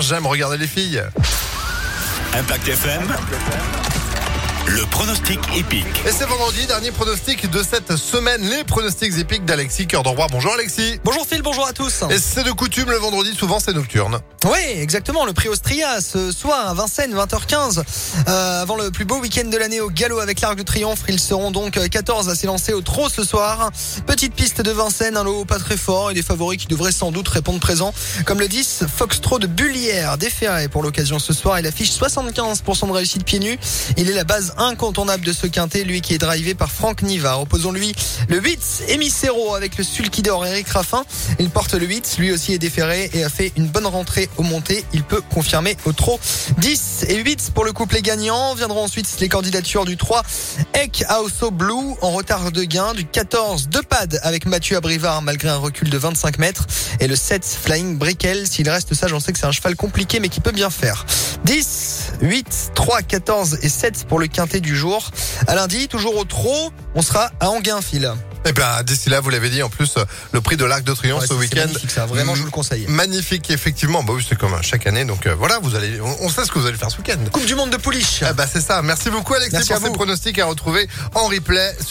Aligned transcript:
j'aime 0.00 0.26
regarder 0.26 0.58
les 0.58 0.66
filles. 0.66 1.02
Impact 2.34 2.68
FM. 2.68 3.97
Le 4.70 4.84
pronostic 4.84 5.38
épique. 5.56 5.86
Et 6.06 6.10
c'est 6.10 6.26
vendredi, 6.26 6.66
dernier 6.66 6.90
pronostic 6.90 7.50
de 7.50 7.62
cette 7.62 7.96
semaine, 7.96 8.42
les 8.42 8.64
pronostics 8.64 9.16
épiques 9.16 9.46
d'Alexis 9.46 9.86
Cœur 9.86 10.02
de 10.02 10.10
Roi. 10.10 10.26
Bonjour 10.30 10.52
Alexis. 10.52 11.00
Bonjour 11.04 11.26
Phil, 11.26 11.40
bonjour 11.40 11.66
à 11.66 11.72
tous. 11.72 12.04
Et 12.10 12.18
c'est 12.18 12.44
de 12.44 12.52
coutume 12.52 12.90
le 12.90 12.98
vendredi, 12.98 13.34
souvent 13.34 13.60
c'est 13.60 13.72
nocturne. 13.72 14.20
Oui, 14.44 14.58
exactement. 14.76 15.24
Le 15.24 15.32
prix 15.32 15.48
Austria 15.48 16.02
ce 16.02 16.32
soir 16.32 16.68
à 16.68 16.74
Vincennes, 16.74 17.14
20h15. 17.14 17.82
Euh, 18.28 18.62
avant 18.62 18.76
le 18.76 18.90
plus 18.90 19.06
beau 19.06 19.18
week-end 19.20 19.48
de 19.48 19.56
l'année 19.56 19.80
au 19.80 19.88
galop 19.88 20.18
avec 20.18 20.42
l'Arc 20.42 20.56
de 20.56 20.62
Triomphe. 20.62 21.02
Ils 21.08 21.18
seront 21.18 21.50
donc 21.50 21.78
14 21.88 22.28
à 22.28 22.34
s'élancer 22.34 22.74
au 22.74 22.82
trot 22.82 23.08
ce 23.08 23.24
soir. 23.24 23.70
Petite 24.06 24.34
piste 24.34 24.60
de 24.60 24.70
Vincennes, 24.70 25.16
un 25.16 25.24
lot 25.24 25.46
pas 25.46 25.58
très 25.58 25.78
fort 25.78 26.10
et 26.10 26.14
des 26.14 26.22
favoris 26.22 26.58
qui 26.58 26.66
devraient 26.66 26.92
sans 26.92 27.10
doute 27.10 27.28
répondre 27.28 27.58
présent. 27.58 27.94
Comme 28.26 28.38
le 28.38 28.48
10, 28.48 28.84
Foxtrot 28.94 29.38
de 29.38 29.46
Bullière, 29.46 30.18
déféré 30.18 30.68
pour 30.68 30.82
l'occasion 30.82 31.18
ce 31.18 31.32
soir. 31.32 31.58
Il 31.58 31.66
affiche 31.66 31.90
75% 31.90 32.86
de 32.86 32.92
réussite 32.92 33.24
pieds 33.24 33.38
nus. 33.38 33.58
Il 33.96 34.10
est 34.10 34.14
la 34.14 34.24
base 34.24 34.52
incontournable 34.58 35.24
de 35.24 35.32
ce 35.32 35.46
quintet, 35.46 35.84
lui 35.84 36.00
qui 36.00 36.14
est 36.14 36.18
drivé 36.18 36.54
par 36.54 36.70
Franck 36.70 37.02
Niva. 37.02 37.38
Opposons-lui 37.38 37.94
le 38.28 38.40
8, 38.40 38.84
Emicero 38.88 39.54
avec 39.54 39.76
le 39.78 39.84
sulky 39.84 40.22
d'or 40.22 40.44
Eric 40.46 40.68
Raffin. 40.68 41.04
Il 41.38 41.50
porte 41.50 41.74
le 41.74 41.86
8, 41.86 42.16
lui 42.18 42.32
aussi 42.32 42.52
est 42.52 42.58
déféré 42.58 43.10
et 43.14 43.24
a 43.24 43.28
fait 43.28 43.52
une 43.56 43.68
bonne 43.68 43.86
rentrée 43.86 44.28
au 44.36 44.42
monté. 44.42 44.84
Il 44.92 45.02
peut 45.02 45.22
confirmer 45.32 45.76
au 45.84 45.92
trot 45.92 46.18
10 46.58 47.06
et 47.08 47.16
8 47.16 47.52
pour 47.54 47.64
le 47.64 47.72
couplet 47.72 48.02
gagnant. 48.02 48.54
Viendront 48.54 48.84
ensuite 48.84 49.08
les 49.20 49.28
candidatures 49.28 49.84
du 49.84 49.96
3, 49.96 50.22
Ek 50.74 51.04
Aoso 51.08 51.50
Blue 51.50 51.94
en 52.02 52.10
retard 52.10 52.52
de 52.52 52.64
gain, 52.64 52.94
du 52.94 53.04
14, 53.04 53.68
De 53.68 53.80
Pad 53.80 54.18
avec 54.22 54.46
Mathieu 54.46 54.76
Abrivard 54.76 55.22
malgré 55.22 55.48
un 55.48 55.56
recul 55.56 55.90
de 55.90 55.98
25 55.98 56.38
mètres 56.38 56.66
et 57.00 57.06
le 57.06 57.16
7, 57.16 57.44
Flying 57.44 57.98
Brickell. 57.98 58.46
S'il 58.46 58.68
reste 58.68 58.94
sage, 58.94 59.12
on 59.12 59.20
sait 59.20 59.32
que 59.32 59.38
c'est 59.38 59.46
un 59.46 59.52
cheval 59.52 59.76
compliqué 59.76 60.20
mais 60.20 60.28
qui 60.28 60.40
peut 60.40 60.52
bien 60.52 60.70
faire. 60.70 61.06
10, 61.44 61.87
8, 62.20 62.72
3, 62.74 63.02
14 63.02 63.58
et 63.62 63.68
7 63.68 64.06
pour 64.08 64.18
le 64.18 64.26
quintet 64.26 64.60
du 64.60 64.76
jour. 64.76 65.10
À 65.46 65.54
lundi, 65.54 65.88
toujours 65.88 66.16
au 66.16 66.24
trot, 66.24 66.72
on 66.94 67.02
sera 67.02 67.30
à 67.40 67.48
Anguin-Fil. 67.50 68.12
Et 68.44 68.52
bien 68.52 68.82
d'ici 68.82 69.10
là, 69.10 69.20
vous 69.20 69.30
l'avez 69.30 69.50
dit, 69.50 69.62
en 69.62 69.68
plus 69.68 69.94
le 70.32 70.40
prix 70.40 70.56
de 70.56 70.64
l'Arc 70.64 70.82
de 70.84 70.92
Triomphe 70.94 71.22
Ouais, 71.22 71.26
ce 71.26 71.34
week-end. 71.34 71.66
magnifique, 71.66 71.90
ça. 71.90 72.06
Vraiment, 72.06 72.34
je 72.34 72.40
vous 72.40 72.46
le 72.46 72.50
conseille. 72.52 72.86
Magnifique, 72.88 73.50
effectivement. 73.50 74.02
Bah 74.04 74.12
oui, 74.16 74.24
c'est 74.26 74.38
comme 74.38 74.56
chaque 74.62 74.86
année. 74.86 75.04
Donc 75.04 75.26
euh, 75.26 75.34
voilà, 75.34 75.58
vous 75.58 75.74
allez, 75.74 76.00
on, 76.00 76.16
on 76.24 76.28
sait 76.30 76.44
ce 76.44 76.52
que 76.52 76.58
vous 76.58 76.66
allez 76.66 76.78
faire 76.78 76.90
ce 76.90 76.96
week-end. 76.98 77.18
Coupe 77.32 77.44
du 77.44 77.56
monde 77.56 77.70
de 77.70 77.76
pouliche. 77.76 78.22
Ah 78.22 78.32
bah 78.32 78.46
c'est 78.50 78.60
ça. 78.62 78.80
Merci 78.80 79.10
beaucoup 79.10 79.34
Alexis 79.34 79.52
Merci 79.56 79.72
pour 79.74 79.82
à 79.82 79.86
ces 79.86 79.92
pronostics 79.92 80.38
à 80.38 80.46
retrouver 80.46 80.88
en 81.14 81.26
replay 81.26 81.74
sur 81.74 81.86